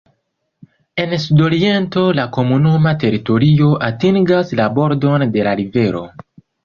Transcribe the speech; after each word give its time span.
En 1.01 1.11
sudoriento 1.25 2.05
la 2.19 2.25
komunuma 2.37 2.93
teritorio 3.03 3.69
atingas 3.89 4.55
la 4.61 4.67
bordon 4.79 5.27
de 5.37 5.45
la 5.51 5.55
rivero. 5.61 6.03